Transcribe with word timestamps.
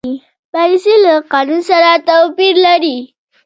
پالیسي 0.53 0.95
له 1.03 1.13
قانون 1.31 1.61
سره 1.69 1.89
توپیر 2.07 2.55
لري. 2.65 2.97